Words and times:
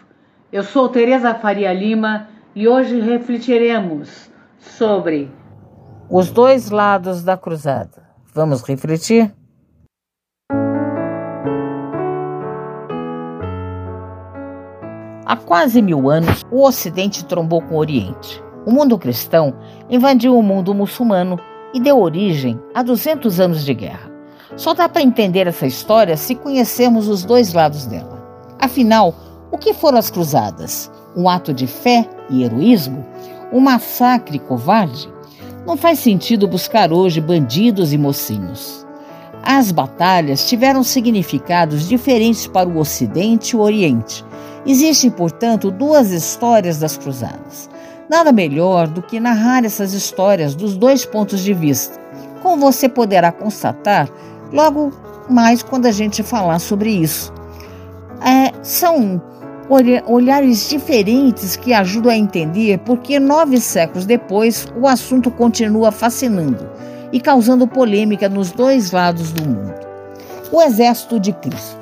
Eu 0.53 0.63
sou 0.63 0.89
Tereza 0.89 1.35
Faria 1.35 1.73
Lima 1.73 2.29
e 2.55 2.69
hoje 2.69 3.01
refletiremos 3.01 4.31
sobre 4.61 5.29
os 6.09 6.31
dois 6.31 6.71
lados 6.71 7.25
da 7.25 7.37
cruzada. 7.37 8.05
Vamos 8.33 8.63
refletir? 8.63 9.35
Há 15.31 15.37
quase 15.37 15.81
mil 15.81 16.11
anos, 16.11 16.45
o 16.51 16.67
Ocidente 16.67 17.25
trombou 17.25 17.63
com 17.63 17.77
o 17.77 17.79
Oriente. 17.79 18.43
O 18.67 18.73
mundo 18.73 18.99
cristão 18.99 19.55
invadiu 19.89 20.37
o 20.37 20.43
mundo 20.43 20.75
muçulmano 20.75 21.39
e 21.73 21.79
deu 21.79 22.01
origem 22.01 22.61
a 22.75 22.83
200 22.83 23.39
anos 23.39 23.65
de 23.65 23.73
guerra. 23.73 24.11
Só 24.57 24.75
dá 24.75 24.89
para 24.89 25.03
entender 25.03 25.47
essa 25.47 25.69
história 25.69 26.17
se 26.17 26.35
conhecermos 26.35 27.07
os 27.07 27.23
dois 27.25 27.53
lados 27.53 27.87
dela. 27.87 28.21
Afinal, 28.59 29.15
o 29.53 29.57
que 29.57 29.73
foram 29.73 29.99
as 29.99 30.11
cruzadas? 30.11 30.91
Um 31.17 31.29
ato 31.29 31.55
de 31.55 31.69
fé 31.69 32.11
e 32.29 32.43
heroísmo? 32.43 33.07
Um 33.53 33.61
massacre 33.61 34.41
covarde? 34.41 35.09
Não 35.65 35.77
faz 35.77 36.01
sentido 36.01 36.49
buscar 36.49 36.93
hoje 36.93 37.21
bandidos 37.21 37.93
e 37.93 37.99
mocinhos. 37.99 38.85
As 39.43 39.73
batalhas 39.73 40.49
tiveram 40.49 40.83
significados 40.83 41.89
diferentes 41.89 42.47
para 42.47 42.69
o 42.69 42.79
Ocidente 42.79 43.55
e 43.55 43.57
o 43.57 43.61
Oriente 43.61 44.25
Existem, 44.67 45.11
portanto, 45.11 45.71
duas 45.71 46.11
histórias 46.11 46.79
das 46.79 46.97
cruzadas. 46.97 47.71
Nada 48.09 48.31
melhor 48.33 48.89
do 48.89 49.01
que 49.01 49.19
narrar 49.19 49.65
essas 49.65 49.95
histórias 49.95 50.55
dos 50.55 50.77
dois 50.77 51.05
pontos 51.07 51.41
de 51.41 51.55
vista, 51.55 51.99
como 52.43 52.61
você 52.61 52.89
poderá 52.89 53.33
constatar 53.33 54.09
logo 54.53 54.93
mais 55.29 55.63
quando 55.63 55.87
a 55.87 55.93
gente 55.93 56.23
falar 56.23 56.59
sobre 56.59 56.91
isso. 56.91 57.33
É, 58.23 58.53
são 58.63 59.23
olhares 60.07 60.69
diferentes 60.69 61.55
que 61.55 61.73
ajudam 61.73 62.11
a 62.11 62.17
entender 62.17 62.79
porque 62.81 63.21
nove 63.21 63.61
séculos 63.61 64.05
depois 64.05 64.67
o 64.77 64.87
assunto 64.87 65.31
continua 65.31 65.93
fascinando 65.93 66.69
e 67.13 67.21
causando 67.21 67.67
polêmica 67.67 68.29
nos 68.29 68.53
dois 68.53 68.93
lados 68.93 69.33
do 69.33 69.49
mundo. 69.49 69.75
O 70.53 70.61
Exército 70.63 71.19
de 71.19 71.33
Cristo. 71.33 71.79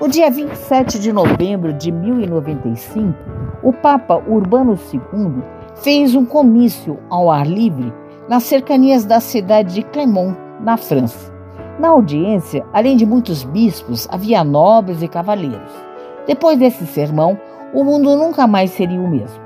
No 0.00 0.08
dia 0.08 0.30
27 0.30 0.98
de 0.98 1.12
novembro 1.12 1.72
de 1.72 1.90
1095, 1.90 3.14
o 3.62 3.72
Papa 3.72 4.16
Urbano 4.28 4.78
II 4.92 5.42
fez 5.76 6.14
um 6.14 6.24
comício 6.24 6.98
ao 7.08 7.30
ar 7.30 7.46
livre 7.46 7.92
nas 8.28 8.42
cercanias 8.42 9.04
da 9.04 9.20
cidade 9.20 9.74
de 9.74 9.82
Clermont, 9.82 10.36
na 10.60 10.76
França. 10.76 11.32
Na 11.78 11.88
audiência, 11.88 12.64
além 12.72 12.96
de 12.96 13.04
muitos 13.04 13.44
bispos, 13.44 14.06
havia 14.10 14.44
nobres 14.44 15.02
e 15.02 15.08
cavaleiros. 15.08 15.72
Depois 16.26 16.58
desse 16.58 16.86
sermão, 16.86 17.38
o 17.72 17.82
mundo 17.84 18.16
nunca 18.16 18.46
mais 18.46 18.70
seria 18.70 19.00
o 19.00 19.08
mesmo. 19.08 19.42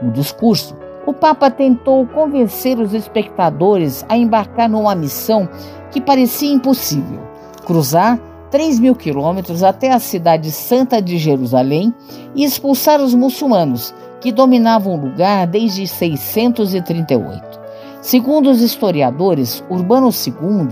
No 0.00 0.10
discurso, 0.12 0.76
o 1.06 1.12
Papa 1.12 1.50
tentou 1.50 2.06
convencer 2.06 2.78
os 2.78 2.94
espectadores 2.94 4.04
a 4.08 4.16
embarcar 4.16 4.68
numa 4.68 4.94
missão 4.94 5.48
que 5.90 6.00
parecia 6.00 6.52
impossível: 6.52 7.20
cruzar 7.64 8.18
3 8.50 8.78
mil 8.78 8.94
quilômetros 8.94 9.62
até 9.62 9.90
a 9.90 9.98
cidade 9.98 10.50
santa 10.50 11.00
de 11.00 11.18
Jerusalém 11.18 11.92
e 12.34 12.44
expulsar 12.44 13.00
os 13.00 13.14
muçulmanos, 13.14 13.94
que 14.20 14.30
dominavam 14.30 14.94
o 14.94 15.00
lugar 15.00 15.46
desde 15.46 15.86
638. 15.86 17.60
Segundo 18.00 18.50
os 18.50 18.60
historiadores, 18.60 19.64
Urbano 19.70 20.10
II 20.10 20.68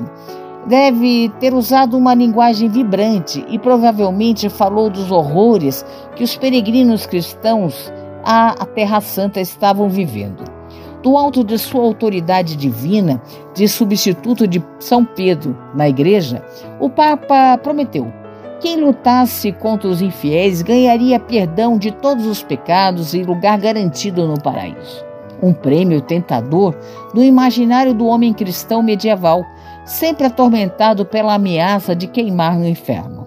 deve 0.67 1.31
ter 1.41 1.55
usado 1.55 1.97
uma 1.97 2.15
linguagem 2.15 2.69
vibrante 2.69 3.45
e 3.49 3.59
provavelmente 3.59 4.49
falou 4.49 4.91
dos 4.91 5.11
horrores 5.11 5.85
que 6.15 6.23
os 6.23 6.37
peregrinos 6.37 7.07
cristãos 7.07 7.91
à 8.25 8.67
Terra 8.67 9.01
Santa 9.01 9.41
estavam 9.41 9.89
vivendo 9.89 10.61
do 11.03 11.17
alto 11.17 11.43
de 11.43 11.59
sua 11.59 11.83
autoridade 11.83 12.57
divina 12.57 13.21
de 13.55 13.67
substituto 13.67 14.47
de 14.47 14.63
São 14.79 15.05
Pedro 15.05 15.57
na 15.75 15.89
igreja, 15.89 16.45
o 16.79 16.89
Papa 16.89 17.59
prometeu: 17.59 18.13
quem 18.61 18.81
lutasse 18.81 19.53
contra 19.53 19.89
os 19.89 20.03
infiéis 20.03 20.63
ganharia 20.63 21.19
perdão 21.19 21.79
de 21.79 21.91
todos 21.91 22.27
os 22.27 22.43
pecados 22.43 23.15
e 23.15 23.23
lugar 23.23 23.59
garantido 23.59 24.27
no 24.27 24.41
paraíso. 24.41 25.05
Um 25.43 25.55
prêmio 25.55 26.03
tentador 26.03 26.77
no 27.15 27.23
imaginário 27.23 27.95
do 27.95 28.07
homem 28.07 28.35
cristão 28.35 28.83
medieval, 28.83 29.43
sempre 29.87 30.27
atormentado 30.27 31.07
pela 31.07 31.35
ameaça 31.35 31.97
de 31.97 32.07
queimar 32.07 32.59
no 32.59 32.69
inferno. 32.69 33.27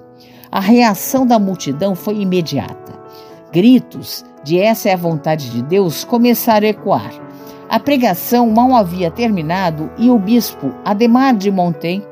A 0.52 0.60
reação 0.60 1.26
da 1.26 1.40
multidão 1.40 1.96
foi 1.96 2.22
imediata. 2.22 2.94
Gritos 3.52 4.24
de 4.44 4.60
essa 4.60 4.90
é 4.90 4.94
a 4.94 4.98
vontade 4.98 5.50
de 5.50 5.62
Deus 5.62 6.04
começaram 6.04 6.68
a 6.68 6.70
ecoar 6.70 7.24
a 7.74 7.80
pregação 7.80 8.52
mal 8.52 8.76
havia 8.76 9.10
terminado 9.10 9.90
e 9.98 10.08
o 10.08 10.20
bispo 10.20 10.72
Ademar 10.86 11.36
de 11.36 11.50
Montaigne, 11.50 12.06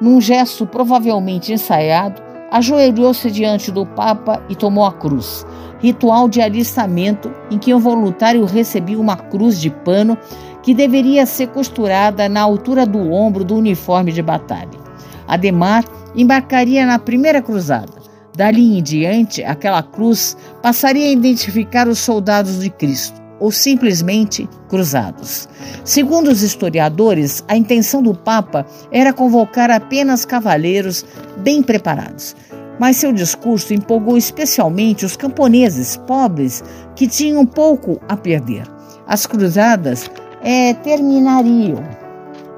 num 0.00 0.18
gesto 0.22 0.66
provavelmente 0.66 1.52
ensaiado, 1.52 2.22
ajoelhou-se 2.50 3.30
diante 3.30 3.70
do 3.70 3.84
Papa 3.84 4.42
e 4.48 4.54
tomou 4.54 4.86
a 4.86 4.92
cruz, 4.92 5.46
ritual 5.80 6.30
de 6.30 6.40
alistamento 6.40 7.30
em 7.50 7.58
que 7.58 7.74
um 7.74 7.78
voluntário 7.78 8.42
recebia 8.46 8.98
uma 8.98 9.18
cruz 9.18 9.60
de 9.60 9.68
pano 9.68 10.16
que 10.62 10.72
deveria 10.72 11.26
ser 11.26 11.48
costurada 11.48 12.26
na 12.26 12.40
altura 12.40 12.86
do 12.86 13.12
ombro 13.12 13.44
do 13.44 13.54
uniforme 13.54 14.12
de 14.12 14.22
batalha. 14.22 14.80
Ademar 15.28 15.84
embarcaria 16.16 16.86
na 16.86 16.98
primeira 16.98 17.42
cruzada. 17.42 18.00
Dali 18.34 18.78
em 18.78 18.82
diante, 18.82 19.44
aquela 19.44 19.82
cruz 19.82 20.38
passaria 20.62 21.08
a 21.08 21.12
identificar 21.12 21.88
os 21.88 21.98
soldados 21.98 22.60
de 22.60 22.70
Cristo 22.70 23.20
ou 23.40 23.50
simplesmente 23.50 24.48
cruzados. 24.68 25.48
Segundo 25.84 26.28
os 26.28 26.42
historiadores, 26.42 27.44
a 27.48 27.56
intenção 27.56 28.00
do 28.00 28.14
Papa 28.14 28.64
era 28.92 29.12
convocar 29.12 29.68
apenas 29.68 30.24
cavaleiros 30.24 31.04
bem 31.38 31.60
preparados. 31.60 32.36
Mas 32.78 32.96
seu 32.96 33.12
discurso 33.12 33.74
empolgou 33.74 34.16
especialmente 34.16 35.04
os 35.04 35.16
camponeses 35.16 35.96
pobres 35.96 36.62
que 36.94 37.08
tinham 37.08 37.44
pouco 37.44 38.00
a 38.08 38.16
perder. 38.16 38.64
As 39.06 39.26
cruzadas 39.26 40.08
é, 40.40 40.72
terminariam 40.74 41.82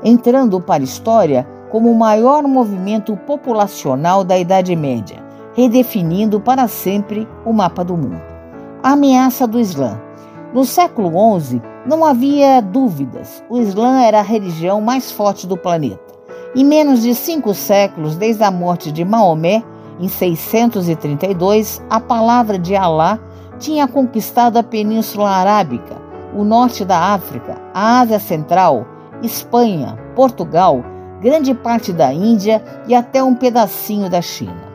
entrando 0.04 0.60
para 0.60 0.82
a 0.82 0.84
história 0.84 1.46
como 1.70 1.90
o 1.90 1.98
maior 1.98 2.42
movimento 2.44 3.16
populacional 3.16 4.22
da 4.22 4.38
Idade 4.38 4.76
Média, 4.76 5.23
redefinindo 5.54 6.40
para 6.40 6.68
sempre 6.68 7.26
o 7.44 7.52
mapa 7.52 7.84
do 7.84 7.96
mundo. 7.96 8.20
A 8.82 8.92
ameaça 8.92 9.46
do 9.46 9.58
Islã. 9.58 10.00
No 10.52 10.64
século 10.64 11.10
XI, 11.40 11.62
não 11.86 12.04
havia 12.04 12.60
dúvidas, 12.60 13.42
o 13.48 13.58
Islã 13.58 14.00
era 14.02 14.20
a 14.20 14.22
religião 14.22 14.80
mais 14.80 15.10
forte 15.10 15.46
do 15.46 15.56
planeta. 15.56 16.14
Em 16.54 16.64
menos 16.64 17.02
de 17.02 17.14
cinco 17.14 17.52
séculos, 17.54 18.16
desde 18.16 18.44
a 18.44 18.50
morte 18.50 18.92
de 18.92 19.04
Maomé, 19.04 19.62
em 19.98 20.08
632, 20.08 21.82
a 21.88 22.00
palavra 22.00 22.58
de 22.58 22.76
Alá 22.76 23.18
tinha 23.58 23.86
conquistado 23.86 24.56
a 24.56 24.62
Península 24.62 25.30
Arábica, 25.30 25.96
o 26.34 26.44
norte 26.44 26.84
da 26.84 27.14
África, 27.14 27.60
a 27.72 28.00
Ásia 28.00 28.18
Central, 28.18 28.86
Espanha, 29.22 29.96
Portugal, 30.14 30.84
grande 31.20 31.54
parte 31.54 31.92
da 31.92 32.12
Índia 32.12 32.62
e 32.86 32.94
até 32.94 33.22
um 33.22 33.34
pedacinho 33.34 34.10
da 34.10 34.20
China. 34.20 34.73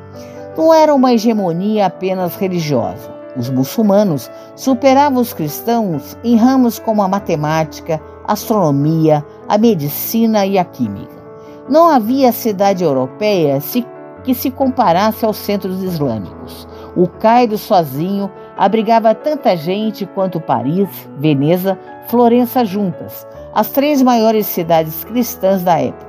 Não 0.60 0.74
era 0.74 0.94
uma 0.94 1.14
hegemonia 1.14 1.86
apenas 1.86 2.36
religiosa. 2.36 3.10
Os 3.38 3.50
muçulmanos 3.50 4.30
superavam 4.58 5.22
os 5.22 5.32
cristãos 5.32 6.18
em 6.22 6.36
ramos 6.36 6.78
como 6.78 7.02
a 7.02 7.08
matemática, 7.08 8.02
a 8.28 8.34
astronomia, 8.34 9.26
a 9.48 9.58
medicina 9.58 10.46
e 10.46 10.58
a 10.58 10.66
química. 10.66 11.16
Não 11.70 11.88
havia 11.88 12.34
cidade 12.34 12.84
europeia 12.84 13.58
que 14.22 14.36
se 14.36 14.52
comparasse 14.52 15.24
aos 15.24 15.38
centros 15.38 15.82
islâmicos. 15.82 16.68
O 16.94 17.08
Cairo 17.08 17.58
sozinho 17.58 18.30
abrigava 18.58 19.16
tanta 19.16 19.56
gente 19.56 20.06
quanto 20.08 20.42
Paris, 20.42 20.90
Veneza, 21.18 21.80
Florença 22.10 22.66
juntas, 22.66 23.26
as 23.54 23.70
três 23.70 24.02
maiores 24.02 24.46
cidades 24.46 25.06
cristãs 25.06 25.64
da 25.64 25.80
época. 25.80 26.06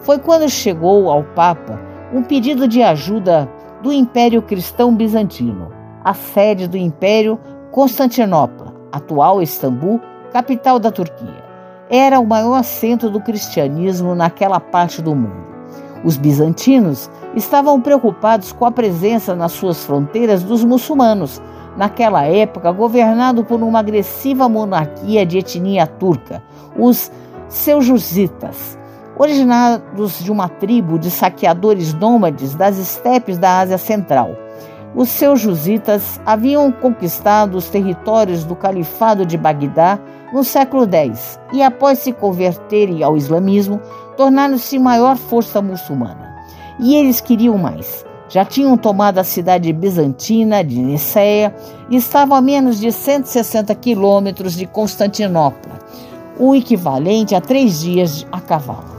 Foi 0.00 0.18
quando 0.18 0.48
chegou 0.48 1.08
ao 1.08 1.22
Papa 1.22 1.80
um 2.12 2.24
pedido 2.24 2.66
de 2.66 2.82
ajuda 2.82 3.48
do 3.82 3.92
Império 3.92 4.42
Cristão 4.42 4.94
Bizantino 4.94 5.76
a 6.06 6.14
sede 6.14 6.68
do 6.68 6.76
Império 6.76 7.36
Constantinopla, 7.72 8.72
atual 8.92 9.42
Istambul, 9.42 10.00
capital 10.32 10.78
da 10.78 10.92
Turquia. 10.92 11.44
Era 11.90 12.20
o 12.20 12.24
maior 12.24 12.62
centro 12.62 13.10
do 13.10 13.20
cristianismo 13.20 14.14
naquela 14.14 14.60
parte 14.60 15.02
do 15.02 15.16
mundo. 15.16 15.44
Os 16.04 16.16
bizantinos 16.16 17.10
estavam 17.34 17.80
preocupados 17.80 18.52
com 18.52 18.64
a 18.64 18.70
presença 18.70 19.34
nas 19.34 19.50
suas 19.50 19.84
fronteiras 19.84 20.44
dos 20.44 20.62
muçulmanos, 20.62 21.42
naquela 21.76 22.22
época, 22.22 22.70
governado 22.70 23.42
por 23.42 23.60
uma 23.60 23.80
agressiva 23.80 24.48
monarquia 24.48 25.26
de 25.26 25.38
etnia 25.38 25.88
turca, 25.88 26.40
os 26.78 27.10
seljuzitas, 27.48 28.78
originados 29.18 30.22
de 30.22 30.30
uma 30.30 30.48
tribo 30.48 30.98
de 30.98 31.10
saqueadores 31.10 31.94
nômades 31.94 32.54
das 32.54 32.78
estepes 32.78 33.38
da 33.38 33.60
Ásia 33.60 33.78
Central. 33.78 34.30
Os 34.94 35.08
seljuzitas 35.08 36.20
haviam 36.24 36.72
conquistado 36.72 37.56
os 37.56 37.68
territórios 37.68 38.44
do 38.44 38.56
Califado 38.56 39.26
de 39.26 39.36
Bagdá 39.36 39.98
no 40.32 40.42
século 40.42 40.88
X 40.90 41.38
e, 41.52 41.62
após 41.62 41.98
se 41.98 42.12
converterem 42.12 43.02
ao 43.02 43.16
islamismo, 43.16 43.80
tornaram-se 44.16 44.78
maior 44.78 45.16
força 45.16 45.60
muçulmana. 45.60 46.36
E 46.80 46.94
eles 46.94 47.20
queriam 47.20 47.58
mais. 47.58 48.04
Já 48.28 48.44
tinham 48.44 48.76
tomado 48.76 49.18
a 49.18 49.24
cidade 49.24 49.72
bizantina 49.72 50.64
de 50.64 50.78
Niceia 50.78 51.54
e 51.88 51.96
estavam 51.96 52.36
a 52.36 52.40
menos 52.40 52.80
de 52.80 52.90
160 52.90 53.74
quilômetros 53.76 54.54
de 54.54 54.66
Constantinopla, 54.66 55.78
o 56.38 56.54
equivalente 56.54 57.34
a 57.34 57.40
três 57.40 57.80
dias 57.80 58.26
a 58.32 58.40
cavalo. 58.40 58.95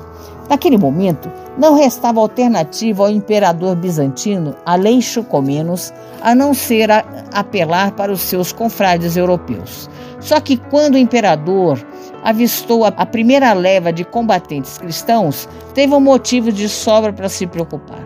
Naquele 0.49 0.77
momento, 0.77 1.29
não 1.57 1.75
restava 1.75 2.21
alternativa 2.21 3.03
ao 3.03 3.09
imperador 3.09 3.75
bizantino, 3.75 4.55
Aleixo 4.65 5.23
Comenos, 5.23 5.93
a 6.21 6.33
não 6.33 6.53
ser 6.53 6.89
a 6.89 7.03
apelar 7.33 7.91
para 7.91 8.11
os 8.11 8.21
seus 8.21 8.53
confrades 8.53 9.17
europeus. 9.17 9.89
Só 10.21 10.39
que 10.39 10.55
quando 10.55 10.95
o 10.95 10.97
imperador 10.97 11.85
avistou 12.23 12.85
a 12.85 13.05
primeira 13.05 13.51
leva 13.53 13.91
de 13.91 14.05
combatentes 14.05 14.77
cristãos, 14.77 15.49
teve 15.73 15.93
um 15.93 15.99
motivo 15.99 16.51
de 16.51 16.69
sobra 16.69 17.11
para 17.11 17.27
se 17.27 17.45
preocupar: 17.45 18.03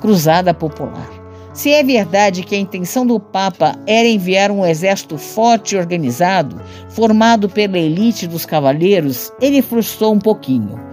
cruzada 0.00 0.52
popular. 0.52 1.08
Se 1.52 1.72
é 1.72 1.82
verdade 1.82 2.44
que 2.44 2.54
a 2.54 2.58
intenção 2.58 3.04
do 3.04 3.18
Papa 3.18 3.74
era 3.86 4.06
enviar 4.06 4.50
um 4.50 4.64
exército 4.64 5.18
forte 5.18 5.74
e 5.74 5.78
organizado, 5.78 6.60
formado 6.90 7.48
pela 7.48 7.76
elite 7.76 8.26
dos 8.26 8.46
cavaleiros, 8.46 9.32
ele 9.40 9.60
frustrou 9.60 10.14
um 10.14 10.18
pouquinho 10.18 10.89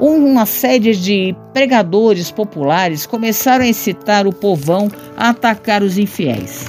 uma 0.00 0.46
série 0.46 0.96
de 0.96 1.36
pregadores 1.52 2.30
populares 2.30 3.04
começaram 3.04 3.64
a 3.64 3.68
incitar 3.68 4.26
o 4.26 4.32
povão 4.32 4.90
a 5.16 5.28
atacar 5.28 5.82
os 5.82 5.98
infiéis. 5.98 6.66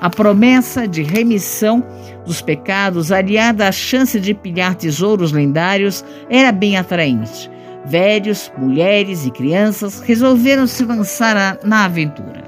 A 0.00 0.10
promessa 0.10 0.86
de 0.86 1.02
remissão 1.02 1.82
dos 2.26 2.42
pecados, 2.42 3.10
aliada 3.10 3.66
à 3.66 3.72
chance 3.72 4.20
de 4.20 4.34
pilhar 4.34 4.74
tesouros 4.74 5.32
lendários, 5.32 6.04
era 6.28 6.52
bem 6.52 6.76
atraente. 6.76 7.50
Velhos, 7.86 8.52
mulheres 8.58 9.24
e 9.24 9.30
crianças 9.30 10.00
resolveram 10.00 10.66
se 10.66 10.84
lançar 10.84 11.58
na 11.64 11.84
aventura. 11.84 12.44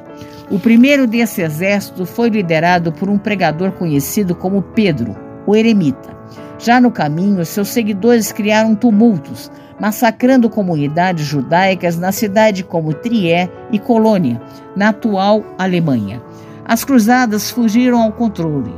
O 0.50 0.58
primeiro 0.58 1.06
desse 1.06 1.40
exército 1.40 2.04
foi 2.04 2.28
liderado 2.28 2.92
por 2.92 3.08
um 3.08 3.18
pregador 3.18 3.72
conhecido 3.72 4.34
como 4.34 4.62
Pedro, 4.62 5.16
o 5.46 5.56
eremita. 5.56 6.17
Já 6.58 6.80
no 6.80 6.90
caminho, 6.90 7.44
seus 7.46 7.68
seguidores 7.68 8.32
criaram 8.32 8.74
tumultos, 8.74 9.50
massacrando 9.80 10.50
comunidades 10.50 11.24
judaicas 11.24 11.96
na 11.96 12.10
cidade 12.10 12.64
como 12.64 12.92
Trier 12.92 13.48
e 13.70 13.78
Colônia, 13.78 14.40
na 14.74 14.88
atual 14.88 15.44
Alemanha. 15.56 16.20
As 16.64 16.84
cruzadas 16.84 17.50
fugiram 17.50 18.02
ao 18.02 18.12
controle. 18.12 18.74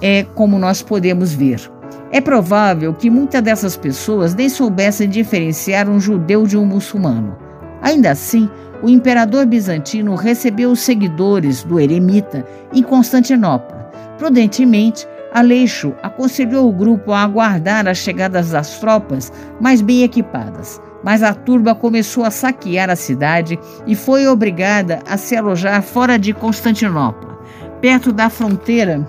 É 0.00 0.24
como 0.34 0.58
nós 0.58 0.82
podemos 0.82 1.34
ver. 1.34 1.70
É 2.12 2.20
provável 2.20 2.94
que 2.94 3.10
muitas 3.10 3.42
dessas 3.42 3.76
pessoas 3.76 4.34
nem 4.34 4.48
soubessem 4.48 5.08
diferenciar 5.08 5.88
um 5.88 5.98
judeu 5.98 6.46
de 6.46 6.56
um 6.56 6.64
muçulmano. 6.64 7.36
Ainda 7.82 8.12
assim, 8.12 8.48
o 8.82 8.88
imperador 8.88 9.46
bizantino 9.46 10.14
recebeu 10.14 10.70
os 10.70 10.80
seguidores 10.80 11.64
do 11.64 11.80
eremita 11.80 12.46
em 12.72 12.82
Constantinopla. 12.82 13.90
Prudentemente, 14.16 15.08
Aleixo 15.34 15.92
aconselhou 16.00 16.68
o 16.68 16.72
grupo 16.72 17.10
a 17.10 17.24
aguardar 17.24 17.88
as 17.88 17.98
chegadas 17.98 18.50
das 18.50 18.78
tropas 18.78 19.32
mais 19.60 19.82
bem 19.82 20.04
equipadas, 20.04 20.80
mas 21.02 21.24
a 21.24 21.34
turba 21.34 21.74
começou 21.74 22.24
a 22.24 22.30
saquear 22.30 22.88
a 22.88 22.94
cidade 22.94 23.58
e 23.84 23.96
foi 23.96 24.28
obrigada 24.28 25.00
a 25.10 25.16
se 25.16 25.36
alojar 25.36 25.82
fora 25.82 26.16
de 26.20 26.32
Constantinopla, 26.32 27.36
perto 27.80 28.12
da 28.12 28.30
fronteira 28.30 29.04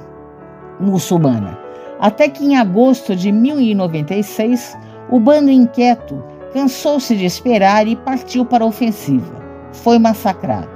muçulmana. 0.80 1.60
Até 2.00 2.28
que 2.28 2.44
em 2.44 2.58
agosto 2.58 3.16
de 3.16 3.32
1096, 3.32 4.76
o 5.12 5.20
bando 5.20 5.52
inquieto 5.52 6.24
cansou-se 6.52 7.16
de 7.16 7.26
esperar 7.26 7.88
e 7.88 7.96
partiu 7.96 8.44
para 8.44 8.64
a 8.64 8.68
ofensiva. 8.68 9.36
Foi 9.72 10.00
massacrado. 10.00 10.70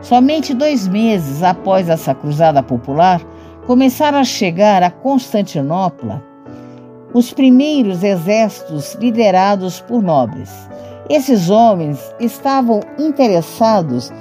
Somente 0.00 0.54
dois 0.54 0.86
meses 0.86 1.42
após 1.42 1.88
essa 1.88 2.14
cruzada 2.14 2.62
popular, 2.62 3.20
começaram 3.72 4.18
a 4.18 4.24
chegar 4.24 4.82
a 4.82 4.90
Constantinopla 4.90 6.22
os 7.14 7.32
primeiros 7.32 8.04
exércitos 8.04 8.92
liderados 8.96 9.80
por 9.80 10.02
nobres. 10.02 10.50
Esses 11.08 11.48
homens 11.48 12.14
estavam 12.20 12.80
interessados 12.98 14.12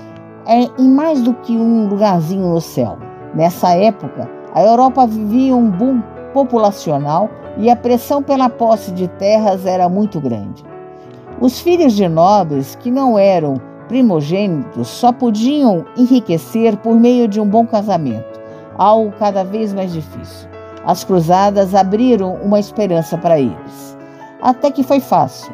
em 0.48 0.88
mais 0.88 1.22
do 1.22 1.34
que 1.34 1.52
um 1.52 1.90
lugarzinho 1.90 2.48
no 2.48 2.62
céu. 2.62 2.98
Nessa 3.36 3.76
época, 3.76 4.32
a 4.54 4.64
Europa 4.64 5.06
vivia 5.06 5.54
um 5.54 5.70
boom 5.70 6.02
populacional 6.34 7.30
e 7.58 7.70
a 7.70 7.76
pressão 7.76 8.24
pela 8.24 8.50
posse 8.50 8.94
de 8.94 9.10
terras 9.10 9.66
era 9.66 9.90
muito 9.90 10.22
grande. 10.22 10.64
Os 11.42 11.60
filhos 11.60 11.92
de 11.92 12.08
nobres 12.08 12.76
que 12.76 12.90
não 12.90 13.20
eram 13.20 13.56
primogênitos 13.90 14.88
só 14.88 15.12
podiam 15.12 15.84
enriquecer 15.98 16.78
por 16.78 16.96
meio 16.96 17.28
de 17.28 17.42
um 17.42 17.46
bom 17.46 17.68
casamento 17.68 18.31
algo 18.82 19.14
cada 19.20 19.44
vez 19.44 19.72
mais 19.74 19.94
difícil. 19.94 20.50
As 20.84 21.04
cruzadas 21.04 21.76
abriram 21.76 22.34
uma 22.42 22.60
esperança 22.60 23.16
para 23.16 23.40
eles. 23.40 23.98
Até 24.42 24.72
que 24.72 24.82
foi 24.82 25.00
fácil. 25.00 25.54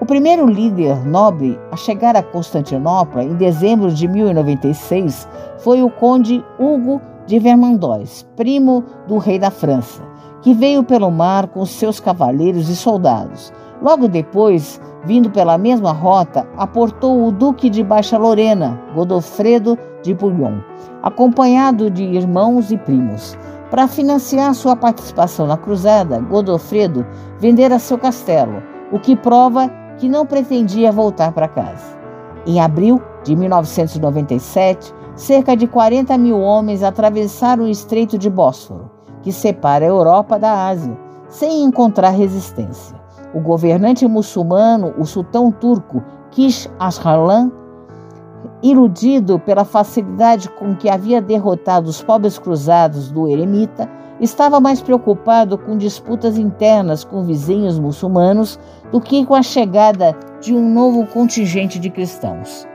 O 0.00 0.06
primeiro 0.06 0.46
líder 0.46 1.04
nobre 1.04 1.58
a 1.72 1.76
chegar 1.76 2.16
a 2.16 2.22
Constantinopla 2.22 3.24
em 3.24 3.34
dezembro 3.34 3.90
de 3.90 4.06
1096 4.06 5.28
foi 5.58 5.82
o 5.82 5.90
conde 5.90 6.44
Hugo 6.60 7.02
de 7.26 7.40
Vermandois, 7.40 8.24
primo 8.36 8.84
do 9.08 9.18
rei 9.18 9.38
da 9.38 9.50
França, 9.50 10.00
que 10.40 10.54
veio 10.54 10.84
pelo 10.84 11.10
mar 11.10 11.48
com 11.48 11.66
seus 11.66 11.98
cavaleiros 11.98 12.68
e 12.68 12.76
soldados. 12.76 13.52
Logo 13.82 14.06
depois, 14.06 14.80
vindo 15.04 15.28
pela 15.28 15.58
mesma 15.58 15.92
rota, 15.92 16.46
aportou 16.56 17.26
o 17.26 17.32
duque 17.32 17.68
de 17.68 17.82
Baixa 17.82 18.16
Lorena, 18.16 18.80
Godofredo 18.94 19.76
de 20.02 20.14
Bouillon, 20.14 20.60
acompanhado 21.02 21.90
de 21.90 22.02
irmãos 22.02 22.70
e 22.70 22.78
primos. 22.78 23.36
Para 23.70 23.86
financiar 23.86 24.54
sua 24.54 24.74
participação 24.74 25.46
na 25.46 25.56
cruzada, 25.56 26.18
Godofredo 26.18 27.06
vendera 27.38 27.78
seu 27.78 27.96
castelo, 27.96 28.62
o 28.90 28.98
que 28.98 29.14
prova 29.14 29.70
que 29.98 30.08
não 30.08 30.26
pretendia 30.26 30.90
voltar 30.90 31.32
para 31.32 31.46
casa. 31.46 31.98
Em 32.46 32.60
abril 32.60 33.00
de 33.22 33.36
1997, 33.36 34.94
cerca 35.14 35.56
de 35.56 35.66
40 35.66 36.16
mil 36.18 36.40
homens 36.40 36.82
atravessaram 36.82 37.64
o 37.64 37.68
Estreito 37.68 38.16
de 38.18 38.30
Bósforo, 38.30 38.90
que 39.22 39.30
separa 39.30 39.84
a 39.84 39.88
Europa 39.88 40.38
da 40.38 40.68
Ásia, 40.68 40.96
sem 41.28 41.62
encontrar 41.62 42.10
resistência. 42.10 42.98
O 43.32 43.40
governante 43.40 44.06
muçulmano, 44.08 44.92
o 44.98 45.04
sultão 45.04 45.52
turco 45.52 46.02
Kish 46.30 46.68
Ashalan, 46.78 47.52
iludido 48.62 49.38
pela 49.38 49.64
facilidade 49.64 50.48
com 50.50 50.74
que 50.74 50.88
havia 50.88 51.20
derrotado 51.20 51.88
os 51.88 52.02
pobres 52.02 52.38
cruzados 52.38 53.10
do 53.10 53.28
eremita, 53.28 53.88
estava 54.20 54.60
mais 54.60 54.80
preocupado 54.80 55.56
com 55.56 55.78
disputas 55.78 56.36
internas 56.36 57.02
com 57.02 57.24
vizinhos 57.24 57.78
muçulmanos 57.78 58.58
do 58.92 59.00
que 59.00 59.24
com 59.24 59.34
a 59.34 59.42
chegada 59.42 60.14
de 60.40 60.54
um 60.54 60.72
novo 60.72 61.06
contingente 61.06 61.78
de 61.78 61.88
cristãos. 61.88 62.66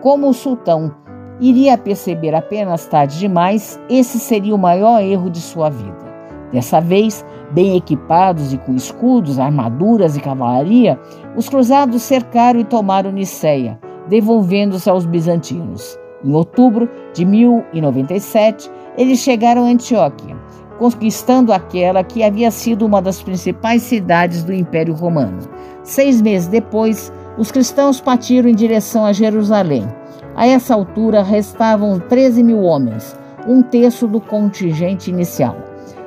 Como 0.00 0.28
o 0.28 0.34
sultão 0.34 0.94
iria 1.40 1.76
perceber 1.76 2.34
apenas 2.34 2.86
tarde 2.86 3.18
demais, 3.18 3.78
esse 3.88 4.18
seria 4.18 4.54
o 4.54 4.58
maior 4.58 5.02
erro 5.02 5.28
de 5.28 5.40
sua 5.40 5.68
vida. 5.68 6.04
Dessa 6.52 6.80
vez, 6.80 7.24
bem 7.50 7.76
equipados 7.76 8.52
e 8.52 8.58
com 8.58 8.74
escudos, 8.74 9.38
armaduras 9.38 10.16
e 10.16 10.20
cavalaria, 10.20 10.98
os 11.36 11.48
cruzados 11.48 12.02
cercaram 12.02 12.60
e 12.60 12.64
tomaram 12.64 13.10
Niceia, 13.10 13.78
devolvendo-se 14.08 14.88
aos 14.88 15.06
bizantinos. 15.06 15.98
Em 16.24 16.32
outubro 16.32 16.88
de 17.12 17.24
1097, 17.24 18.70
eles 18.96 19.18
chegaram 19.18 19.64
a 19.64 19.68
Antioquia, 19.68 20.36
conquistando 20.78 21.52
aquela 21.52 22.02
que 22.02 22.22
havia 22.22 22.50
sido 22.50 22.86
uma 22.86 23.02
das 23.02 23.22
principais 23.22 23.82
cidades 23.82 24.42
do 24.42 24.52
Império 24.52 24.94
Romano. 24.94 25.38
Seis 25.82 26.22
meses 26.22 26.48
depois, 26.48 27.12
os 27.36 27.52
cristãos 27.52 28.00
partiram 28.00 28.48
em 28.48 28.54
direção 28.54 29.04
a 29.04 29.12
Jerusalém. 29.12 29.86
A 30.34 30.46
essa 30.46 30.74
altura 30.74 31.22
restavam 31.22 32.00
13 32.00 32.42
mil 32.42 32.62
homens, 32.62 33.16
um 33.46 33.62
terço 33.62 34.06
do 34.06 34.20
contingente 34.20 35.10
inicial. 35.10 35.56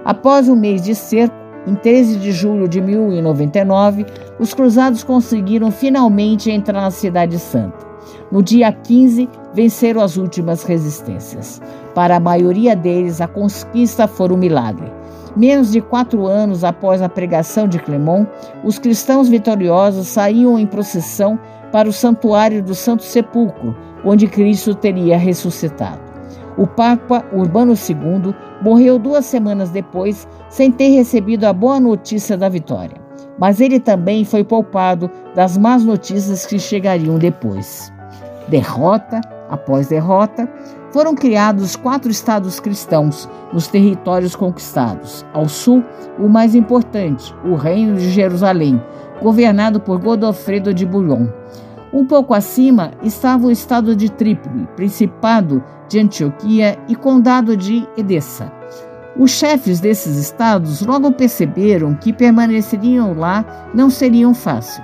Após 0.03 0.49
um 0.49 0.55
mês 0.55 0.81
de 0.81 0.95
cerco, 0.95 1.35
em 1.67 1.75
13 1.75 2.17
de 2.19 2.31
julho 2.31 2.67
de 2.67 2.81
1099, 2.81 4.05
os 4.39 4.53
cruzados 4.53 5.03
conseguiram 5.03 5.69
finalmente 5.69 6.49
entrar 6.49 6.81
na 6.81 6.91
Cidade 6.91 7.37
Santa. 7.37 7.86
No 8.31 8.43
dia 8.43 8.71
15, 8.71 9.29
venceram 9.53 10.01
as 10.01 10.17
últimas 10.17 10.63
resistências. 10.63 11.61
Para 11.95 12.17
a 12.17 12.19
maioria 12.19 12.75
deles, 12.75 13.21
a 13.21 13.27
conquista 13.27 14.07
foi 14.07 14.31
um 14.31 14.37
milagre. 14.37 14.91
Menos 15.35 15.71
de 15.71 15.81
quatro 15.81 16.25
anos 16.25 16.63
após 16.63 17.01
a 17.01 17.07
pregação 17.07 17.67
de 17.67 17.79
Clemon, 17.79 18.25
os 18.63 18.79
cristãos 18.79 19.29
vitoriosos 19.29 20.07
saíam 20.07 20.57
em 20.57 20.65
procissão 20.65 21.39
para 21.71 21.87
o 21.87 21.93
santuário 21.93 22.63
do 22.63 22.73
Santo 22.73 23.03
Sepulcro, 23.03 23.75
onde 24.03 24.27
Cristo 24.27 24.73
teria 24.73 25.17
ressuscitado. 25.17 26.01
O 26.57 26.65
Papa 26.65 27.23
Urbano 27.31 27.73
II 27.73 28.33
morreu 28.63 28.97
duas 28.97 29.25
semanas 29.25 29.69
depois, 29.69 30.27
sem 30.49 30.71
ter 30.71 30.89
recebido 30.89 31.45
a 31.45 31.53
boa 31.53 31.79
notícia 31.79 32.35
da 32.35 32.49
vitória. 32.49 32.97
Mas 33.39 33.61
ele 33.61 33.79
também 33.79 34.25
foi 34.25 34.43
poupado 34.43 35.09
das 35.35 35.55
más 35.55 35.83
notícias 35.83 36.47
que 36.47 36.57
chegariam 36.57 37.19
depois. 37.19 37.93
Derrota 38.47 39.21
após 39.49 39.87
derrota, 39.87 40.49
foram 40.91 41.15
criados 41.15 41.75
quatro 41.75 42.09
estados 42.09 42.59
cristãos 42.59 43.29
nos 43.53 43.67
territórios 43.67 44.35
conquistados. 44.35 45.25
Ao 45.33 45.47
sul, 45.47 45.83
o 46.19 46.27
mais 46.27 46.55
importante, 46.55 47.33
o 47.45 47.55
Reino 47.55 47.95
de 47.95 48.09
Jerusalém, 48.09 48.81
governado 49.21 49.79
por 49.79 49.99
Godofredo 49.99 50.73
de 50.73 50.85
Bouillon. 50.85 51.27
Um 51.93 52.05
pouco 52.05 52.33
acima 52.33 52.91
estava 53.01 53.47
o 53.47 53.51
estado 53.51 53.95
de 53.95 54.11
Trípoli, 54.11 54.67
Principado 54.75 55.63
de 55.87 55.99
Antioquia 55.99 56.77
e 56.87 56.95
Condado 56.95 57.55
de 57.55 57.87
Edessa. 57.97 58.51
Os 59.17 59.31
chefes 59.31 59.79
desses 59.79 60.17
estados 60.17 60.81
logo 60.81 61.11
perceberam 61.11 61.95
que 61.95 62.13
permaneceriam 62.13 63.17
lá 63.17 63.43
não 63.73 63.89
seriam 63.89 64.33
fácil. 64.33 64.83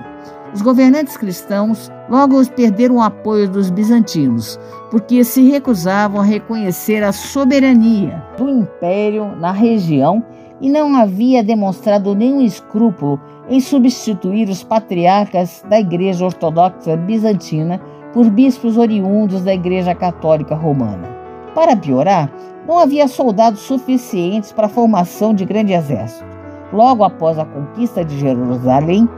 Os 0.54 0.62
governantes 0.62 1.18
cristãos 1.18 1.92
logo 2.08 2.46
perderam 2.52 2.98
o 2.98 3.02
apoio 3.02 3.50
dos 3.50 3.72
bizantinos, 3.72 4.60
porque 4.92 5.24
se 5.24 5.50
recusavam 5.50 6.22
a 6.22 6.24
reconhecer 6.24 7.04
a 7.04 7.12
soberania 7.12 8.24
do 8.38 8.48
império 8.48 9.36
na 9.38 9.52
região 9.52 10.24
e 10.62 10.70
não 10.70 10.96
havia 10.96 11.44
demonstrado 11.44 12.14
nenhum 12.14 12.40
escrúpulo 12.40 13.20
em 13.50 13.60
substituir 13.60 14.48
os 14.48 14.64
patriarcas 14.64 15.66
da 15.68 15.80
Igreja 15.80 16.24
Ortodoxa 16.24 16.96
Bizantina 16.98 17.82
por 18.14 18.30
bispos 18.30 18.78
oriundos 18.78 19.44
da 19.44 19.56
Igreja 19.56 19.96
Católica 19.96 20.54
Romana. 20.54 21.10
Para 21.56 21.76
piorar, 21.76 22.32
não 22.68 22.78
havia 22.78 23.08
soldados 23.08 23.62
suficientes 23.62 24.52
para 24.52 24.68
a 24.68 24.70
formação 24.70 25.34
de 25.34 25.46
grande 25.46 25.74
exército. 25.74 26.26
Logo 26.72 27.04
após 27.04 27.38
a 27.38 27.46
conquista 27.46 28.06
de 28.06 28.20
Jerusalém, 28.20 29.10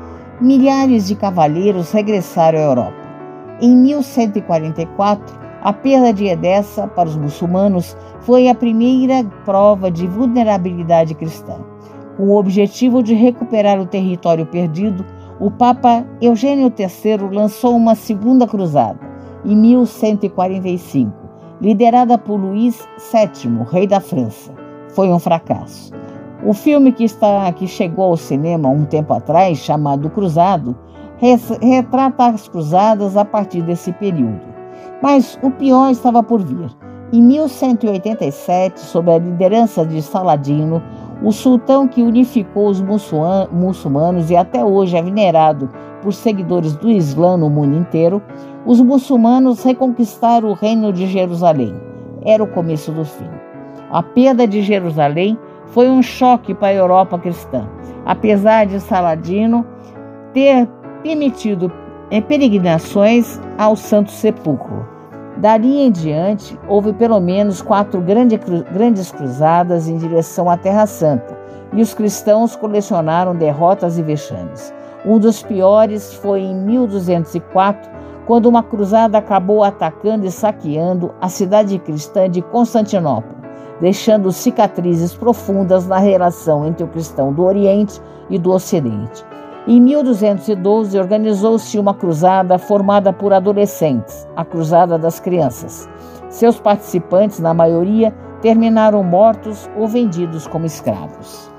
milhares 0.42 1.08
de 1.08 1.16
cavaleiros 1.16 1.92
regressaram 1.92 2.60
à 2.60 2.62
Europa. 2.62 3.06
Em 3.62 3.76
1144, 3.76 5.40
a 5.62 5.74
perda 5.74 6.14
de 6.14 6.26
Edessa 6.26 6.88
para 6.88 7.10
os 7.10 7.16
muçulmanos 7.16 7.96
foi 8.22 8.48
a 8.50 8.56
primeira 8.56 9.24
prova 9.46 9.90
de 9.90 10.06
vulnerabilidade 10.08 11.16
cristã. 11.16 11.56
Com 12.18 12.28
o 12.28 12.38
objetivo 12.38 13.02
de 13.02 13.14
recuperar 13.14 13.80
o 13.80 13.86
território 13.86 14.46
perdido, 14.46 15.06
o 15.40 15.50
Papa 15.50 16.06
Eugênio 16.22 16.72
III 16.78 17.30
lançou 17.32 17.76
uma 17.76 17.96
segunda 17.96 18.48
cruzada, 18.48 19.00
em 19.44 19.56
1145, 19.56 21.12
liderada 21.62 22.18
por 22.18 22.40
Luís 22.40 22.88
VII, 23.12 23.66
rei 23.70 23.88
da 23.88 24.00
França. 24.00 24.54
Foi 24.90 25.10
um 25.10 25.20
fracasso. 25.20 25.92
O 26.46 26.54
filme 26.54 26.92
que, 26.92 27.04
está, 27.04 27.52
que 27.54 27.66
chegou 27.66 28.06
ao 28.06 28.18
cinema 28.18 28.70
um 28.70 28.86
tempo 28.86 29.12
atrás, 29.16 29.58
chamado 29.58 30.12
Cruzado, 30.12 30.78
retrata 31.60 32.28
as 32.28 32.48
cruzadas 32.48 33.18
a 33.18 33.26
partir 33.26 33.64
desse 33.64 33.92
período. 33.94 34.42
Mas 35.02 35.40
o 35.42 35.50
pior 35.50 35.90
estava 35.90 36.22
por 36.22 36.44
vir. 36.44 36.70
Em 37.12 37.20
1187, 37.20 38.80
sob 38.80 39.12
a 39.12 39.18
liderança 39.18 39.84
de 39.84 40.00
Saladino, 40.04 40.84
o 41.24 41.32
sultão 41.32 41.88
que 41.88 42.04
unificou 42.04 42.68
os 42.68 42.80
muçulmanos 42.80 44.30
e 44.30 44.36
até 44.36 44.64
hoje 44.64 44.96
é 44.96 45.02
venerado 45.02 45.68
por 46.04 46.14
seguidores 46.14 46.76
do 46.76 46.92
Islã 46.92 47.38
no 47.38 47.50
mundo 47.50 47.76
inteiro, 47.76 48.22
os 48.68 48.80
muçulmanos 48.82 49.64
reconquistaram 49.64 50.50
o 50.50 50.54
reino 50.54 50.94
de 50.94 51.08
Jerusalém. 51.08 51.74
Era 52.24 52.44
o 52.44 52.48
começo 52.48 52.92
do 52.92 53.04
fim. 53.04 53.30
A 53.90 54.04
perda 54.04 54.48
de 54.48 54.62
Jerusalém 54.62 55.38
foi 55.68 55.90
um 55.90 56.02
choque 56.02 56.54
para 56.54 56.68
a 56.68 56.74
Europa 56.74 57.18
cristã, 57.20 57.68
apesar 58.06 58.66
de 58.66 58.80
Saladino 58.80 59.66
ter 60.34 60.68
permitido 61.02 61.72
peregrinações 62.28 63.40
ao 63.58 63.76
Santo 63.76 64.12
Sepulcro. 64.12 64.86
Dali 65.38 65.82
em 65.82 65.92
diante, 65.92 66.58
houve 66.68 66.94
pelo 66.94 67.20
menos 67.20 67.62
quatro 67.62 68.00
grande, 68.00 68.38
grandes 68.72 69.12
cruzadas 69.12 69.88
em 69.88 69.98
direção 69.98 70.50
à 70.50 70.56
Terra 70.56 70.86
Santa, 70.86 71.38
e 71.74 71.82
os 71.82 71.94
cristãos 71.94 72.56
colecionaram 72.56 73.36
derrotas 73.36 73.98
e 73.98 74.02
vexames. 74.02 74.74
Um 75.06 75.20
dos 75.20 75.44
piores 75.44 76.14
foi 76.14 76.42
em 76.42 76.56
1204, 76.56 77.92
quando 78.26 78.48
uma 78.48 78.64
cruzada 78.64 79.18
acabou 79.18 79.64
atacando 79.64 80.26
e 80.26 80.32
saqueando 80.32 81.14
a 81.22 81.28
cidade 81.28 81.78
cristã 81.80 82.30
de 82.30 82.42
Constantinopla, 82.42 83.36
deixando 83.82 84.32
cicatrizes 84.32 85.14
profundas 85.14 85.88
na 85.88 85.98
relação 85.98 86.66
entre 86.66 86.84
o 86.84 86.88
cristão 86.88 87.34
do 87.34 87.44
Oriente 87.44 88.02
e 88.30 88.38
do 88.38 88.52
Ocidente. 88.52 89.26
Em 89.68 89.82
1212, 89.82 90.98
organizou-se 91.00 91.80
uma 91.80 91.94
cruzada 91.94 92.60
formada 92.60 93.12
por 93.12 93.34
adolescentes, 93.34 94.28
a 94.36 94.46
Cruzada 94.46 94.98
das 94.98 95.20
Crianças. 95.20 95.90
Seus 96.30 96.60
participantes, 96.60 97.40
na 97.40 97.54
maioria, 97.54 98.14
terminaram 98.42 99.04
mortos 99.04 99.68
ou 99.76 99.88
vendidos 99.88 100.46
como 100.46 100.68
escravos. 100.68 101.50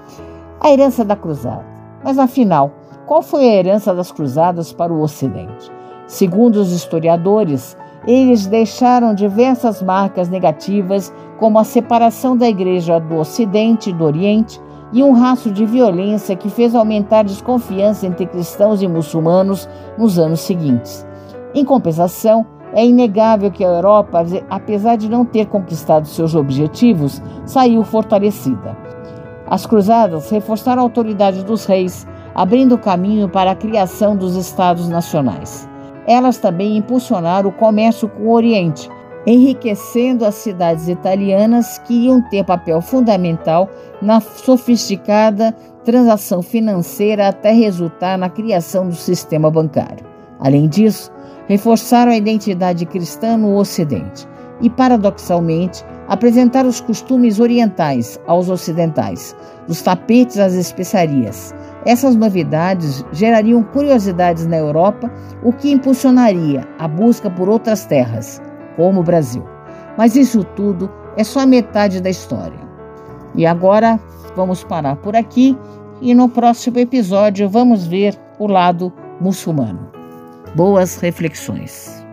A 0.61 0.71
herança 0.71 1.05
da 1.05 1.17
cruzada. 1.17 1.65
Mas 2.05 2.17
afinal, 2.17 2.71
qual 3.07 3.23
foi 3.23 3.49
a 3.49 3.55
herança 3.55 3.93
das 3.93 4.13
cruzadas 4.13 4.73
para 4.73 4.93
o 4.93 5.01
Ocidente? 5.01 5.73
Segundo 6.07 6.57
os 6.57 6.71
historiadores, 6.71 7.77
eles 8.07 8.47
deixaram 8.47 9.15
diversas 9.15 9.83
marcas 9.83 10.29
negativas, 10.29 11.13
como 11.39 11.59
a 11.59 11.65
separação 11.65 12.37
da 12.37 12.49
Igreja 12.49 13.01
do 13.01 13.17
Ocidente 13.17 13.91
e 13.91 13.93
do 13.93 14.05
Oriente, 14.05 14.61
e 14.93 15.03
um 15.03 15.13
rastro 15.13 15.51
de 15.53 15.67
violência 15.67 16.37
que 16.37 16.49
fez 16.49 16.75
aumentar 16.75 17.21
a 17.21 17.25
desconfiança 17.25 18.07
entre 18.07 18.27
cristãos 18.27 18.81
e 18.81 18.87
muçulmanos 18.87 19.69
nos 19.99 20.19
anos 20.19 20.41
seguintes. 20.41 21.07
Em 21.53 21.65
compensação, 21.65 22.47
é 22.73 22.87
inegável 22.87 23.51
que 23.51 23.65
a 23.65 23.69
Europa, 23.69 24.25
apesar 24.51 24.97
de 24.97 25.09
não 25.09 25.25
ter 25.25 25.47
conquistado 25.47 26.07
seus 26.07 26.35
objetivos, 26.35 27.23
saiu 27.45 27.83
fortalecida. 27.83 28.77
As 29.49 29.67
cruzadas 29.67 30.31
reforçaram 30.31 30.83
a 30.83 30.85
autoridade 30.85 31.45
dos 31.45 31.65
reis, 31.65 32.07
abrindo 32.35 32.77
caminho 32.77 33.29
para 33.29 33.53
a 33.53 33.57
criação 33.57 34.17
dos 34.17 34.37
estados 34.37 34.89
nacionais. 34.89 35.69
Elas 36.07 36.39
também 36.39 36.77
impulsionaram 36.77 37.51
o 37.51 37.53
comércio 37.53 38.09
com 38.09 38.25
o 38.25 38.33
Oriente, 38.33 38.89
enriquecendo 39.27 40.25
as 40.25 40.37
cidades 40.37 40.89
italianas 40.89 41.79
que 41.79 42.07
iam 42.07 42.23
ter 42.23 42.45
papel 42.45 42.81
fundamental 42.81 43.69
na 44.01 44.21
sofisticada 44.21 45.53
transação 45.85 46.43
financeira 46.43 47.29
até 47.29 47.53
resultar 47.53 48.17
na 48.17 48.29
criação 48.29 48.89
do 48.89 48.95
sistema 48.95 49.51
bancário. 49.51 50.07
Além 50.39 50.69
disso, 50.69 51.11
reforçaram 51.49 52.13
a 52.13 52.17
identidade 52.17 52.85
cristã 52.87 53.37
no 53.37 53.57
Ocidente 53.57 54.29
e, 54.61 54.71
paradoxalmente, 54.71 55.85
apresentaram 56.09 56.69
os 56.69 56.81
costumes 56.81 57.41
orientais 57.41 58.19
aos 58.27 58.49
ocidentais, 58.49 59.37
dos 59.67 59.83
tapetes 59.83 60.39
às 60.39 60.55
especiarias. 60.55 61.55
Essas 61.85 62.17
novidades 62.17 63.05
gerariam 63.13 63.63
curiosidades 63.63 64.47
na 64.47 64.57
Europa, 64.57 65.11
o 65.43 65.53
que 65.53 65.71
impulsionaria 65.71 66.67
a 66.79 66.89
busca 66.89 67.31
por 67.31 67.49
outras 67.49 67.85
terras, 67.85 68.41
como 68.77 69.01
o 69.01 69.05
Brasil. 69.05 69.45
Mas 69.97 70.17
isso 70.17 70.45
tudo 70.57 70.91
é 71.17 71.25
só 71.25 71.47
metade 71.47 72.01
da 72.01 72.11
história. 72.11 72.59
E 73.35 73.47
agora 73.47 73.99
vamos 74.35 74.65
parar 74.65 74.97
por 74.97 75.17
aqui 75.17 75.57
e 76.01 76.15
no 76.15 76.29
próximo 76.29 76.79
episódio 76.79 77.49
vamos 77.49 77.87
ver 77.87 78.15
o 78.39 78.47
lado 78.47 78.93
muçulmano. 79.21 79.91
Boas 80.55 80.99
reflexões. 80.99 82.06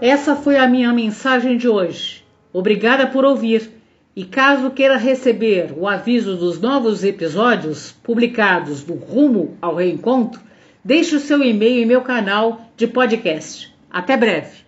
Essa 0.00 0.36
foi 0.36 0.58
a 0.58 0.68
minha 0.68 0.92
mensagem 0.92 1.56
de 1.56 1.68
hoje. 1.68 2.22
Obrigada 2.52 3.06
por 3.06 3.24
ouvir. 3.24 3.72
E 4.14 4.24
caso 4.24 4.70
queira 4.70 4.96
receber 4.96 5.74
o 5.76 5.86
aviso 5.86 6.36
dos 6.36 6.58
novos 6.58 7.04
episódios 7.04 7.94
publicados 8.02 8.82
do 8.82 8.94
Rumo 8.94 9.58
ao 9.60 9.74
Reencontro, 9.74 10.40
deixe 10.82 11.14
o 11.14 11.20
seu 11.20 11.44
e-mail 11.44 11.82
em 11.82 11.86
meu 11.86 12.00
canal 12.00 12.62
de 12.78 12.86
podcast. 12.86 13.70
Até 13.90 14.16
breve. 14.16 14.64